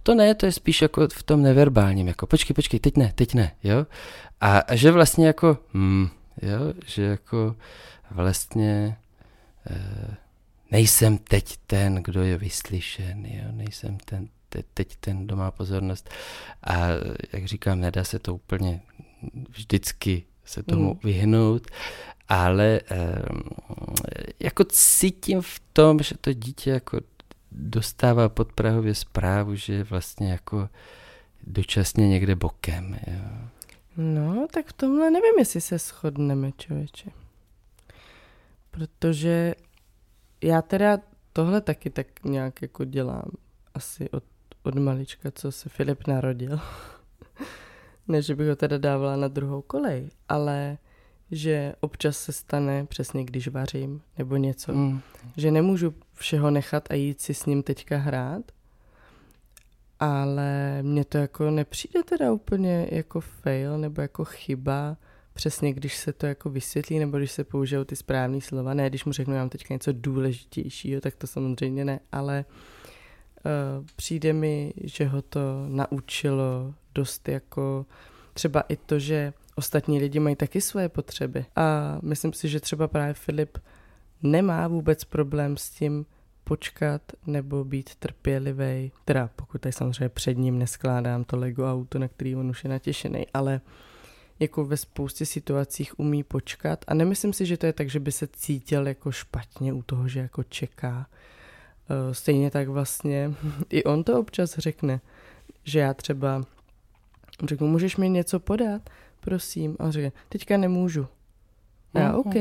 [0.03, 3.35] To ne, to je spíš jako v tom neverbálním, jako počkej, počkej, teď ne, teď
[3.35, 3.87] ne, jo?
[4.41, 6.09] A, a že vlastně jako, hm,
[6.43, 7.57] jo, že jako
[8.11, 8.97] vlastně...
[9.71, 10.17] Eh,
[10.75, 13.45] nejsem teď ten, kdo je vyslyšen, jo?
[13.51, 14.29] nejsem ten,
[14.75, 16.11] teď ten, kdo má pozornost.
[16.63, 16.77] A
[17.33, 18.81] jak říkám, nedá se to úplně
[19.49, 21.01] vždycky se tomu mm.
[21.05, 21.67] vyhnout,
[22.29, 22.81] ale
[24.41, 27.01] jako cítím v tom, že to dítě jako
[27.53, 30.69] dostává pod Prahově zprávu, že je vlastně jako
[31.47, 32.99] dočasně někde bokem.
[33.07, 33.49] Jo.
[33.97, 37.11] No, tak v tomhle nevím, jestli se shodneme, člověče.
[38.71, 39.55] Protože
[40.43, 40.99] já teda
[41.33, 43.31] tohle taky tak nějak jako dělám
[43.75, 44.25] asi od,
[44.65, 46.61] od malička, co se Filip narodil.
[48.09, 50.79] ne, že bych ho teda dávala na druhou kolej, ale
[51.31, 55.01] že občas se stane, přesně když vařím, nebo něco, mm.
[55.37, 58.53] že nemůžu všeho nechat a jít si s ním teďka hrát,
[60.01, 64.97] ale mně to jako nepřijde teda úplně jako fail nebo jako chyba,
[65.35, 68.75] přesně když se to jako vysvětlí nebo když se použijou ty správné slova.
[68.75, 72.74] Ne, když mu řeknu, já mám teďka něco důležitějšího, tak to samozřejmě ne, ale uh,
[73.97, 77.87] přijde mi, že ho to naučilo dost jako
[78.35, 81.47] třeba i to, že ostatní lidi mají taky svoje potřeby.
[81.57, 83.59] A myslím si, že třeba právě Filip
[84.23, 86.07] nemá vůbec problém s tím
[86.45, 88.93] počkat nebo být trpělivý.
[89.05, 92.71] Teda pokud tady samozřejmě před ním neskládám to Lego auto, na který on už je
[92.71, 93.61] natěšený, ale
[94.41, 98.13] jako ve spoustě situacích umí počkat a nemyslím si, že to je tak, že by
[98.13, 101.07] se cítil jako špatně u toho, že jako čeká.
[101.91, 103.35] Eh, stejně tak vlastně
[103.71, 105.01] i on to občas řekne,
[105.65, 106.43] že já třeba
[107.45, 108.91] Řeknu, můžeš mi něco podat?
[109.21, 109.77] Prosím.
[109.79, 111.07] A on řekne, teďka nemůžu.
[111.95, 112.19] A já, Mhm.
[112.19, 112.35] OK.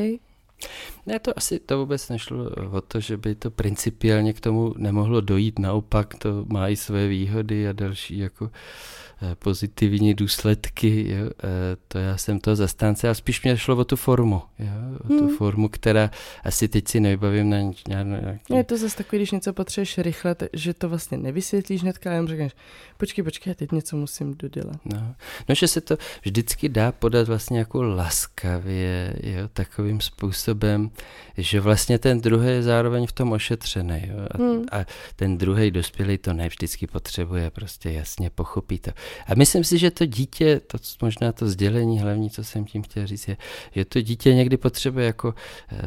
[1.06, 5.22] Ne, to asi to vůbec nešlo o to, že by to principiálně k tomu nemohlo
[5.22, 5.60] dojít.
[5.60, 11.10] Naopak to má i své výhody a další jako eh, pozitivní důsledky.
[11.12, 11.30] Jo.
[11.44, 14.42] Eh, To já jsem to zastánce, ale spíš mě šlo o tu formu.
[14.60, 14.68] Jo.
[15.04, 15.38] O tu Hmm.
[15.38, 16.12] formu, která
[16.44, 18.54] asi teď si nevybavím na ně- na nějaký...
[18.56, 22.28] Je to zase takový, když něco potřebuješ rychle, že to vlastně nevysvětlíš hnedka, ale jenom
[22.28, 22.52] řekneš,
[22.98, 24.78] počkej, počkej, já teď něco musím dodělat.
[24.86, 25.16] No.
[25.50, 30.92] no, že se to vždycky dá podat vlastně jako laskavě, jo, takovým způsobem,
[31.38, 34.02] že vlastně ten druhý je zároveň v tom ošetřený.
[34.08, 34.64] Jo, a, Hmm.
[34.72, 38.92] a ten druhý dospělý to ne vždycky potřebuje, prostě jasně pochopí to.
[39.28, 43.08] A myslím si, že to dítě, to možná to sdělení hlavní, co jsem tím chtěl
[43.08, 43.38] říct, je,
[43.72, 45.34] že to dítě někdy potřebuje jako
[45.72, 45.78] e,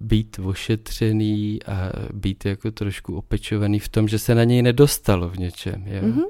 [0.00, 5.38] být ošetřený a být jako trošku opečovaný v tom, že se na něj nedostalo v
[5.38, 5.84] něčem.
[5.86, 6.02] Jo?
[6.02, 6.22] Mhm.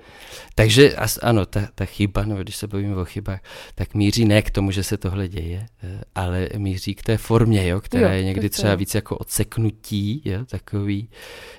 [0.54, 3.40] Takže as, ano, ta, ta chyba, nebo když se bavíme o chybách,
[3.74, 7.68] tak míří ne k tomu, že se tohle děje, eh, ale míří k té formě,
[7.68, 8.76] jo, která Jo, je někdy třeba jo.
[8.76, 11.08] víc jako odseknutí, jo, takový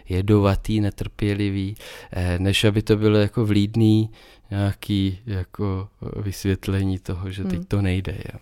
[0.10, 1.76] jedovatý, netrpělivý,
[2.12, 4.10] eh, než aby to bylo jako vlídný
[4.52, 5.90] nějaký jako
[6.22, 7.66] vysvětlení toho, že teď Hmm.
[7.66, 8.18] to nejde.
[8.34, 8.40] Jo.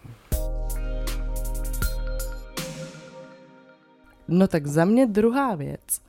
[4.27, 6.01] No tak za mě druhá věc,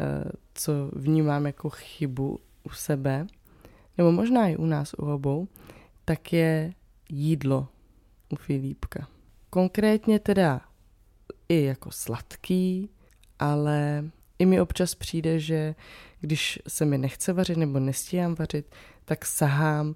[0.00, 3.26] eh, co vnímám jako chybu u sebe,
[3.98, 5.48] nebo možná i u nás u obou,
[6.04, 6.72] tak je
[7.08, 7.68] jídlo
[8.32, 9.08] u Filipka.
[9.50, 10.60] Konkrétně teda
[11.48, 12.90] i jako sladký,
[13.38, 14.04] ale
[14.38, 15.74] i mi občas přijde, že
[16.20, 18.74] když se mi nechce vařit nebo nestíhám vařit,
[19.08, 19.94] tak sahám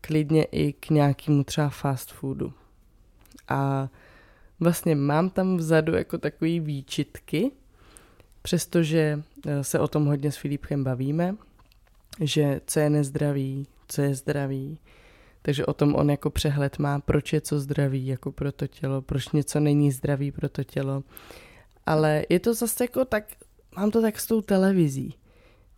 [0.00, 2.52] klidně i k nějakému třeba fast foodu.
[3.48, 3.88] A
[4.60, 7.50] vlastně mám tam vzadu jako takový výčitky,
[8.42, 11.36] přestože eh, se o tom hodně s Filipkem bavíme,
[12.20, 14.78] že co je nezdravý, co je zdravý,
[15.42, 19.02] takže o tom on jako přehled má, proč je co zdravý jako pro to tělo,
[19.02, 21.02] proč něco není zdravý pro to tělo.
[21.86, 23.24] Ale je to zase jako tak,
[23.76, 25.14] mám to tak s tou televizí,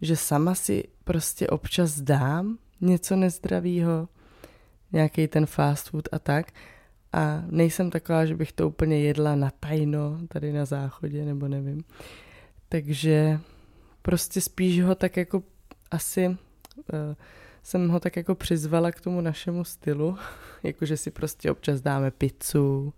[0.01, 4.09] že sama si prostě občas dám něco nezdravýho,
[4.93, 6.53] nějaký ten fast food a tak.
[7.13, 11.85] A nejsem taková, že bych to úplně jedla na tajno tady na záchodě, nebo nevím.
[12.69, 13.41] Takže
[14.03, 15.43] prostě spíš ho tak jako
[15.91, 16.37] asi uh,
[17.63, 20.19] jsem ho tak jako přizvala k tomu našemu stylu,
[20.63, 22.93] jakože si prostě občas dáme pizzu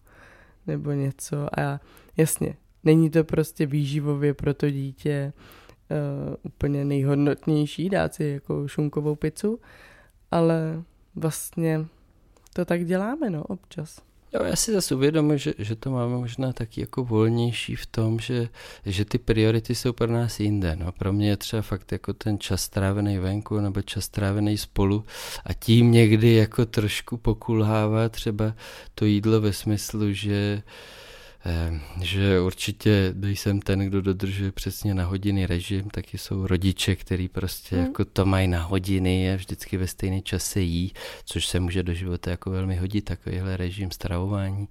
[0.67, 1.81] nebo něco a
[2.17, 5.33] jasně, není to prostě výživově pro to dítě
[6.43, 9.61] úplně nejhodnotnější dát si jako šunkovou pizzu,
[10.31, 10.83] ale
[11.15, 11.87] vlastně
[12.53, 14.07] to tak děláme, no, občas.
[14.35, 18.19] Jo, já si zase uvědomuji, že, že to máme možná taky jako volnější v tom,
[18.19, 18.49] že,
[18.87, 20.77] že ty priority jsou pro nás jinde.
[20.77, 20.93] No.
[20.93, 25.05] Pro mě je třeba fakt jako ten čas strávený venku nebo čas strávený spolu
[25.45, 28.55] a tím někdy jako trošku pokulhává třeba
[28.95, 31.06] to jídlo ve smyslu, že eh,
[32.03, 37.77] že určitě jsem ten, kdo dodržuje přesně na hodiny režim, taky jsou rodiče, který prostě
[37.77, 37.85] Hmm.
[37.85, 40.93] jako to mají na hodiny a vždycky ve stejný čase jí,
[41.25, 44.69] což se může do života jako velmi hodit, takovýhle režim stravování.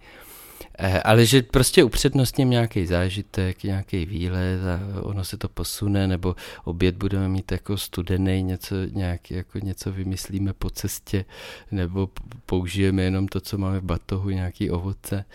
[0.77, 6.35] Eh, Ale že prostě upřednostním nějaký zážitek, nějaký výlet a ono se to posune, nebo
[6.63, 11.25] oběd budeme mít jako studený, něco, nějaký, jako něco vymyslíme po cestě,
[11.71, 12.09] nebo
[12.45, 15.25] použijeme jenom to, co máme v batohu, nějaký ovoce.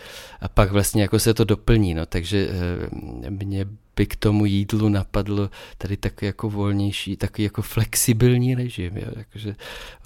[0.40, 4.88] A pak vlastně jako se to doplní, no, takže eh, mě by k tomu jídlu
[4.88, 9.56] napadlo tady takový jako volnější, takový jako flexibilní režim, jo, jakože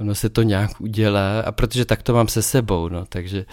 [0.00, 3.46] ono se to nějak udělá a protože tak to mám se sebou, no, takže.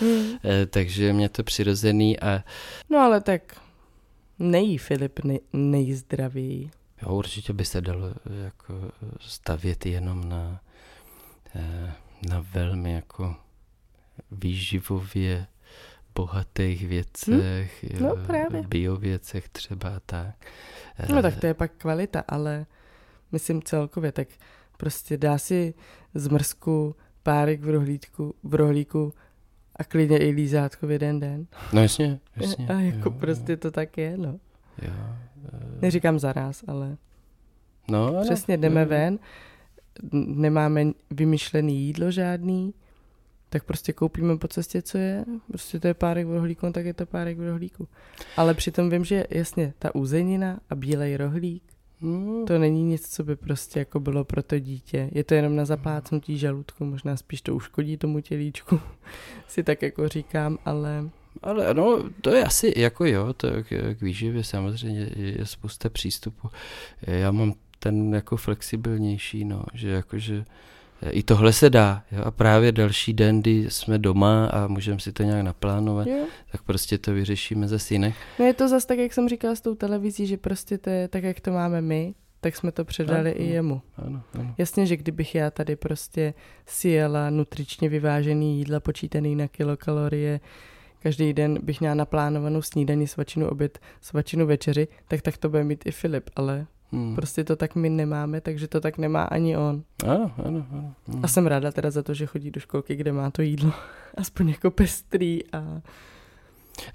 [0.43, 1.43] Eh, takže mě to
[1.75, 2.43] přirozený a
[2.89, 3.41] No ale tak
[4.39, 6.71] nejí Filip nej, nejzdravěji.
[7.01, 8.73] jo, určitě by se dalo eh, jako
[9.19, 10.61] stavět jenom na,
[11.55, 11.93] eh,
[12.29, 13.35] na velmi jako
[14.31, 15.47] výživově
[16.15, 18.61] bohatých věcech, No, jo, právě.
[18.67, 20.35] biověcech třeba a tak.
[21.09, 22.65] No tak to je pak kvalita, ale
[23.31, 24.27] myslím celkově, tak
[24.77, 25.73] prostě dá si
[26.13, 29.13] zmrzku párek v rohlíku, v rohlíku
[29.81, 31.45] a klidně i lízátko v jeden den.
[31.73, 32.67] No jasně, jasně.
[32.67, 34.39] A jako jo, prostě to tak je, no.
[34.81, 34.91] Jo,
[35.53, 36.97] eh, Neříkám zaraz, ale
[37.91, 38.87] no, přesně jdeme jo.
[38.87, 39.19] ven,
[40.13, 42.73] n- nemáme vymyšlený jídlo žádný,
[43.49, 45.25] tak prostě koupíme po cestě, co je.
[45.47, 47.87] Prostě to je párek v rohlíku, no tak je to párek v rohlíku.
[48.37, 51.63] Ale přitom vím, že jasně, ta uzenina a bílej rohlík,
[52.01, 52.45] Hmm.
[52.45, 55.09] to není nic, co by prostě jako bylo pro to dítě.
[55.11, 58.79] Je to jenom na zaplácnutí žaludku, možná spíš to uškodí tomu tělíčku,
[59.47, 61.09] si tak jako říkám, ale
[61.43, 65.89] Ale no, to je asi jako jo, to k, k výživě samozřejmě je, je spousta
[65.89, 66.49] přístupů.
[67.01, 70.45] Já mám ten jako flexibilnější, no, že jakože
[71.09, 72.03] i tohle se dá.
[72.11, 72.23] Jo?
[72.23, 76.25] A právě další den, kdy jsme doma a můžeme si to nějak naplánovat, jo.
[76.51, 78.15] tak prostě to vyřešíme ze synech.
[78.39, 81.07] No je to zase tak, jak jsem říkala s tou televizí, že prostě to je
[81.07, 83.81] tak, jak to máme my, tak jsme to předali ano, i jemu.
[83.97, 84.55] Ano, ano.
[84.57, 86.33] Jasně, že kdybych já tady prostě
[86.65, 90.39] si jela nutričně vyvážený jídla, počítaný na kilokalorie,
[90.99, 95.85] každý den bych měla naplánovanou snídaní, svačinu oběd, svačinu večeři, tak tak to bude mít
[95.85, 97.15] i Filip, ale Hmm.
[97.15, 99.83] Prostě to tak my nemáme, takže to tak nemá ani on.
[100.03, 100.93] Ano, ano, ano.
[101.07, 101.25] Hmm.
[101.25, 103.71] A jsem ráda teda za to, že chodí do školky, kde má to jídlo
[104.17, 105.81] aspoň jako pestrý a...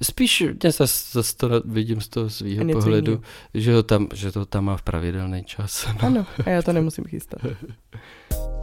[0.03, 3.23] Spíš mě zase zas to vidím z toho svého pohledu,
[3.55, 5.87] že, ho tam, že to tam má v pravidelný čas.
[5.87, 6.07] No.
[6.07, 7.41] Ano, a já to nemusím chystat.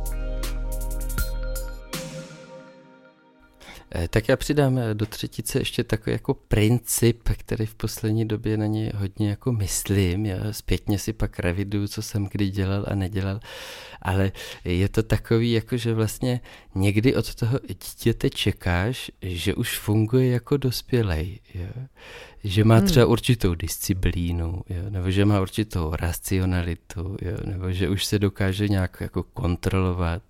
[4.10, 8.66] tak já přidám eh, do třetice ještě takový jako princip, který v poslední době na
[8.66, 10.26] něj hodně jako myslím.
[10.26, 13.40] Já zpětně si pak reviduju, co jsem kdy dělal a nedělal,
[14.02, 14.32] ale
[14.66, 16.42] je to takový, jako že vlastně
[16.76, 21.40] někdy od toho dítěte čekáš, že už funguje jako dospělej.
[21.54, 21.68] Jo?
[22.44, 22.88] Že má hmm.
[22.88, 24.90] třeba určitou disciplínu, jo?
[24.90, 27.38] nebo že má určitou racionalitu, jo?
[27.46, 30.24] nebo že už se dokáže nějak jako kontrolovat,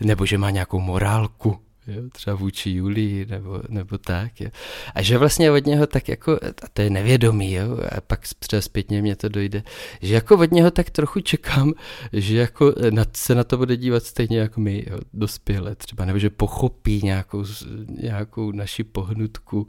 [0.00, 4.40] nebo že má nějakou morálku, jo, třeba vůči Julii nebo, nebo tak.
[4.40, 4.50] Jo.
[4.94, 8.62] A že vlastně od něho tak jako, a to je nevědomý, jo, a pak třeba
[8.62, 9.62] zpětně mě to dojde,
[10.02, 11.72] že jako od něho tak trochu čekám,
[12.12, 16.18] že jako na, se na to bude dívat stejně jako my, jo, dospěle třeba, nebo
[16.18, 17.44] že pochopí nějakou,
[17.88, 19.68] nějakou naši pohnutku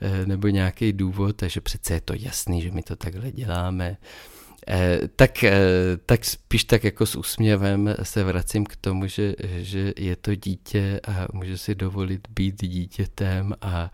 [0.00, 3.96] eh, nebo nějaký důvod, a že přece je to jasný, že my to takhle děláme.
[4.68, 5.60] Eh, tak, eh,
[6.06, 11.00] tak spíš tak jako s úsměvem se vracím k tomu, že, že je to dítě
[11.08, 13.90] a může si dovolit být dítětem a,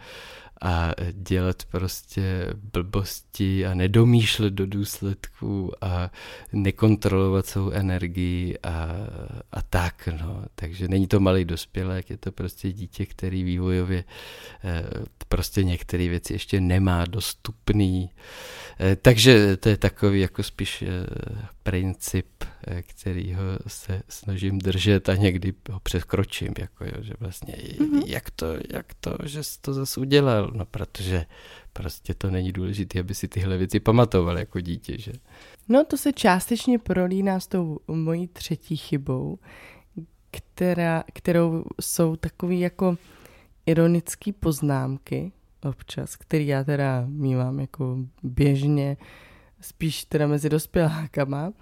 [0.63, 6.11] a dělat prostě blbosti a nedomýšlet do důsledků a
[6.53, 8.87] nekontrolovat svou energii a,
[9.53, 10.45] a tak, no.
[10.55, 14.05] Takže není to malý dospělek, je to prostě dítě, který vývojově
[14.65, 14.85] eh,
[15.29, 18.11] prostě některé věci ještě nemá dostupný.
[18.81, 20.87] Eh, takže to je takový jako spíš eh,
[21.63, 22.27] princip,
[22.83, 28.03] kterýho se snažím držet a někdy ho překročím, jako jo, že vlastně mm-hmm.
[28.07, 31.27] jak, to, jak to, že jsi to zase udělal, no protože
[31.73, 35.13] prostě to není důležité, aby si tyhle věci pamatoval jako dítě, že?
[35.69, 39.39] No to se částečně prolíná s tou mojí třetí chybou,
[40.31, 42.97] která, kterou jsou takový jako
[43.67, 48.97] ironické poznámky občas, který já teda mývám jako běžně,
[49.61, 51.53] spíš teda mezi dospělákama,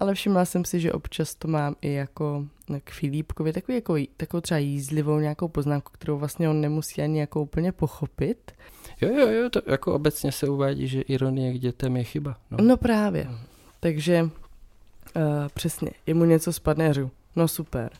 [0.00, 2.46] ale všimla jsem si, že občas to mám i jako
[2.84, 7.42] k Filipkovi, takový jako, takovou třeba jízlivou nějakou poznámku, kterou vlastně on nemusí ani jako
[7.42, 8.52] úplně pochopit.
[9.00, 12.36] Jo, jo, jo, to jako obecně se uvádí, že ironie k dětem je chyba.
[12.50, 13.28] No, no právě,
[13.80, 14.30] takže uh,
[15.54, 17.90] přesně, jemu něco spadne, říu, no super,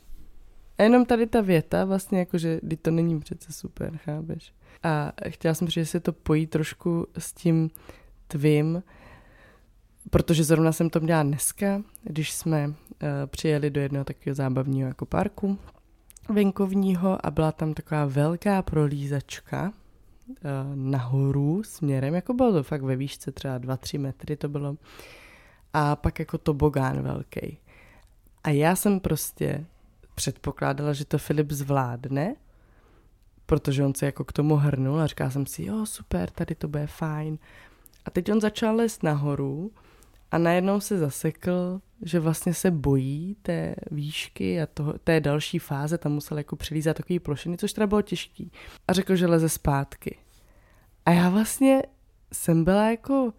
[0.80, 4.52] a jenom tady ta věta vlastně jako, že to není přece super, chápeš?
[4.82, 7.70] A chtěla jsem říct, že se to pojí trošku s tím
[8.28, 8.82] tvým,
[10.10, 12.74] protože zrovna jsem to měla dneska, když jsme uh,
[13.26, 15.58] přijeli do jednoho takového zábavního jako parku
[16.28, 19.72] venkovního a byla tam taková velká prolízačka
[20.28, 20.34] uh,
[20.74, 24.76] nahoru směrem, jako bylo to fakt ve výšce třeba 2-3 metry to bylo
[25.72, 27.58] a pak jako tobogán velký.
[28.44, 29.64] A já jsem prostě
[30.14, 32.36] předpokládala, že to Filip zvládne,
[33.46, 36.68] protože on se jako k tomu hrnul a říkala jsem si, jo, super, tady to
[36.68, 37.38] bude fajn.
[38.04, 39.72] A teď on začal lézt nahoru
[40.30, 45.98] a najednou se zasekl, že vlastně se bojí té výšky a toho, té další fáze,
[45.98, 48.52] tam musel jako přilízat takový plošiny, což teda bylo těžký.
[48.88, 50.18] A řekl, že leze zpátky.
[51.06, 51.82] A já vlastně
[52.32, 53.32] jsem byla jako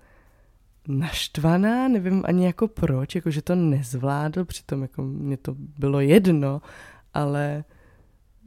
[0.88, 6.62] naštvaná, nevím ani jako proč, jako že to nezvládl, přitom jako mě to bylo jedno,
[7.14, 7.64] ale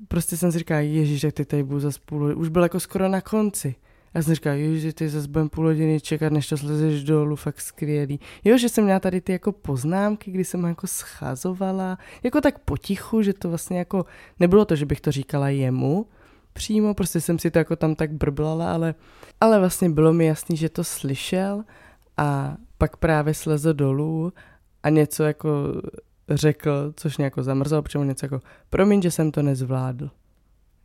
[0.08, 2.40] prostě jsem si říkal, ježíš, jak ty tady budu půl hodiny.
[2.40, 3.74] Už byl jako skoro na konci.
[4.14, 7.60] A jsem říkal, ježíš, ty zase budem půl hodiny čekat, než to slezeš dolů, fakt
[7.60, 8.20] skvělý.
[8.44, 13.22] Jo, že jsem měla tady ty jako poznámky, kdy jsem jako schazovala, jako tak potichu,
[13.22, 14.04] že to vlastně jako,
[14.40, 16.06] nebylo to, že bych to říkala jemu,
[16.52, 18.94] přímo, prostě jsem si to jako tam tak brblala, ale,
[19.40, 21.64] ale vlastně bylo mi jasný, že to slyšel
[22.16, 24.32] a pak právě slezl dolů
[24.82, 25.50] a něco jako
[26.30, 28.40] řekl, což mě jako zamrzelo, protože něco jako,
[28.70, 30.10] promiň, že jsem to nezvládl.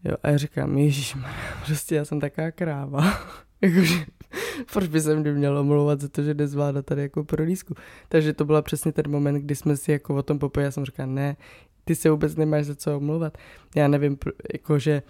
[0.03, 1.17] Jo, a já říkám, ježíš,
[1.65, 3.19] prostě já jsem taká kráva.
[3.61, 4.05] Jakože,
[4.73, 7.75] proč by se mě měl omlouvat za to, že nezvládá tady jako prolízku.
[8.09, 10.85] Takže to byl přesně ten moment, kdy jsme si jako o tom popojili, já jsem
[10.85, 11.37] říkal, ne,
[11.85, 13.37] ty se vůbec nemáš za co omlouvat.
[13.75, 14.17] Já nevím,
[14.53, 15.03] jakože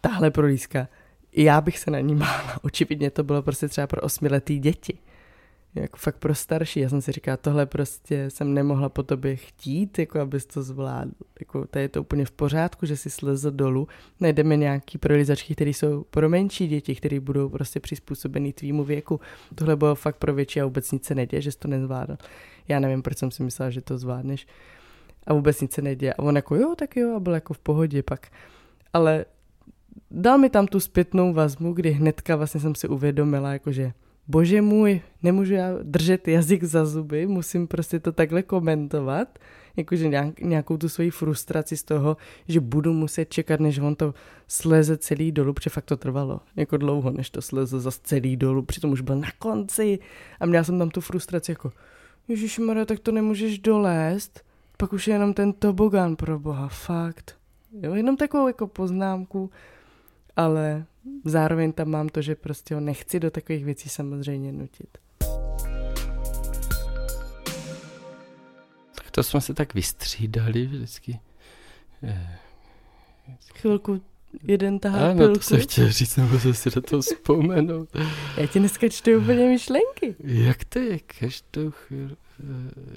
[0.00, 0.88] tahle prolízka,
[1.32, 2.58] já bych se na ní mála.
[2.62, 4.98] Očividně to bylo prostě třeba pro osmiletý děti.
[5.80, 6.80] Jako fakt pro starší.
[6.80, 11.10] Já jsem si říkala, tohle prostě jsem nemohla po tobě chtít, jako abys to zvládl.
[11.40, 13.88] Jako, to je to úplně v pořádku, že si slezl dolů.
[14.20, 19.20] Najdeme nějaký prolizačky, které jsou pro menší děti, které budou prostě přizpůsobený tvýmu věku.
[19.54, 22.16] Tohle bylo fakt pro větší a vůbec nic se neděje, že jsi to nezvládl.
[22.68, 24.46] Já nevím, proč jsem si myslela, že to zvládneš.
[25.26, 26.14] A vůbec nic se neděje.
[26.14, 28.26] A on jako jo, tak jo, a byl jako v pohodě pak.
[28.92, 29.24] Ale
[30.10, 33.92] dal mi tam tu zpětnou vazbu, kdy hnedka vlastně jsem si uvědomila, jakože
[34.28, 39.38] bože můj, nemůžu já držet jazyk za zuby, musím prostě to takhle komentovat,
[39.76, 40.10] jakože
[40.42, 42.16] nějakou tu svoji frustraci z toho,
[42.48, 44.14] že budu muset čekat, než on to
[44.48, 48.62] sleze celý dolů, protože fakt to trvalo jako dlouho, než to sleze za celý dolů,
[48.62, 49.98] přitom už byl na konci.
[50.40, 51.72] A měla jsem tam tu frustraci jako,
[52.66, 54.44] Maria, tak to nemůžeš dolézt,
[54.76, 57.36] pak už je jenom ten tobogán pro boha, fakt.
[57.82, 59.50] Jo, jenom takovou jako poznámku,
[60.36, 60.84] ale
[61.24, 64.98] zároveň tam mám to, že prostě ho nechci do takových věcí samozřejmě nutit.
[68.94, 71.20] Tak to jsme se tak vystřídali vždycky.
[72.02, 72.38] Eh,
[73.54, 74.02] Chvilku
[74.42, 75.34] jeden tahá ano, pilku.
[75.34, 77.88] to jsem chtěl říct, nebo jsem si do toho vzpomenout.
[78.36, 80.14] Já ti dneska čtu úplně myšlenky.
[80.24, 80.98] Jak to je?
[80.98, 82.44] Každou chvíli eh,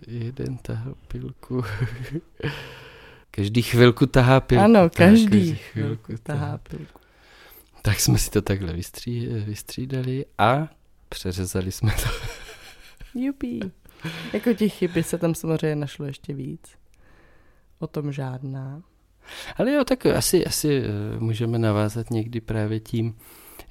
[0.07, 1.63] jeden tahá pilku.
[3.31, 4.63] Každý chvilku tahá pilku.
[4.63, 6.98] Ano, každý, každý chvilku tahá pilku.
[7.81, 10.67] Tak jsme si to takhle vystří, vystřídali a
[11.09, 12.09] přeřezali jsme to.
[13.19, 13.59] Jupí.
[14.33, 16.61] Jako těch chyby se tam samozřejmě našlo ještě víc.
[17.79, 18.81] O tom žádná.
[19.57, 23.15] Ale jo, tak asi, asi eh, můžeme navázat někdy právě tím,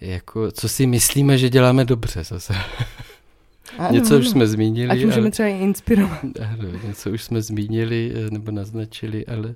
[0.01, 2.55] jako, co si myslíme, že děláme dobře zase.
[3.79, 4.91] Ano, něco už jsme zmínili.
[4.91, 6.25] Ať můžeme ale, třeba inspirovat.
[6.53, 9.55] Ano, něco už jsme zmínili eh, nebo naznačili, ale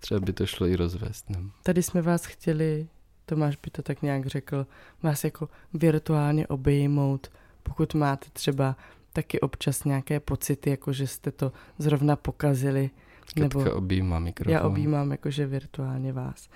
[0.00, 1.30] třeba by to šlo i rozvést.
[1.30, 1.38] No.
[1.62, 2.86] Tady jsme vás chtěli
[3.26, 4.66] Tomáš by to tak nějak řekl,
[5.02, 7.30] vás jako virtuálně obejmout,
[7.62, 8.76] pokud máte třeba
[9.12, 12.90] taky občas nějaké pocity, jako že jste to zrovna pokazili.
[13.20, 14.52] Katka nebo objímá mikrofon.
[14.52, 16.48] Já objímám jakože virtuálně vás.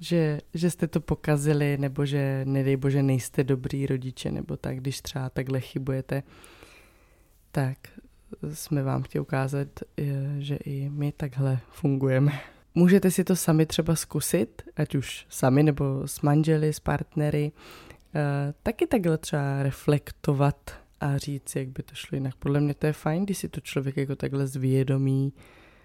[0.00, 5.00] Že, že jste to pokazili, nebo že nedej bože nejste dobrý rodiče, nebo tak, když
[5.00, 6.22] třeba takhle chybujete,
[7.52, 7.78] tak
[8.52, 9.68] jsme vám chtěli ukázat,
[10.38, 12.40] že i my takhle fungujeme.
[12.74, 17.52] Můžete si to sami třeba zkusit, ať už sami nebo s manželi, s partnery,
[18.14, 18.20] uh,
[18.62, 20.70] taky takhle třeba reflektovat
[21.00, 22.34] a říct, jak by to šlo jinak.
[22.34, 25.32] Podle mě to je fajn, když si to člověk jako takhle zvědomí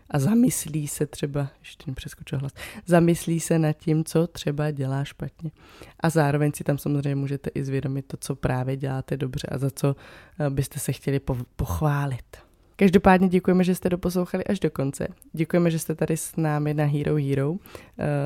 [0.10, 2.52] a zamyslí se třeba, ještě mi přeskočil hlas,
[2.86, 5.52] zamyslí se nad tím, co třeba dělá špatně.
[6.00, 9.70] A zároveň si tam samozřejmě můžete i zvědomit to, co právě děláte dobře a za
[9.72, 9.96] co
[10.40, 11.22] eh, byste se chtěli
[11.56, 12.47] pochválit.
[12.80, 15.08] Každopádně děkujeme, že jste doposlouchali až do konce.
[15.34, 17.52] Děkujeme, že jste tady s námi na Hero Hero.
[17.52, 17.58] Uh,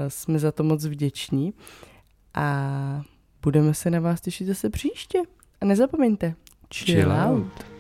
[0.08, 1.54] jsme za to moc vděční
[2.34, 3.02] a
[3.42, 5.20] budeme se na vás těšit zase příště.
[5.62, 6.34] A nezapomeňte,
[6.74, 7.44] chill, chill out.
[7.44, 7.71] out.